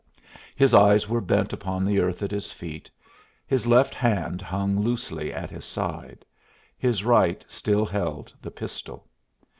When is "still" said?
7.47-7.85